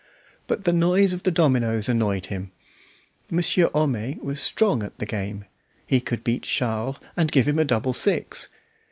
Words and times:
But 0.47 0.63
the 0.63 0.73
noise 0.73 1.13
of 1.13 1.21
the 1.21 1.29
dominoes 1.29 1.87
annoyed 1.87 2.25
him. 2.25 2.51
Monsieur 3.29 3.69
Homais 3.71 4.17
was 4.23 4.41
strong 4.41 4.81
at 4.81 4.97
the 4.97 5.05
game; 5.05 5.45
he 5.85 5.99
could 6.01 6.23
beat 6.23 6.41
Charles 6.41 6.97
and 7.15 7.31
give 7.31 7.47
him 7.47 7.59
a 7.59 7.65
double 7.65 7.93
six. 7.93 8.49